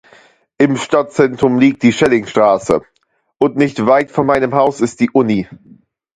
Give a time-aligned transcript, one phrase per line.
[0.57, 2.81] Im Stadtzentrum liegt die Schellingstraße,
[3.37, 5.47] und nicht weit von meinem Haus ist die Uni.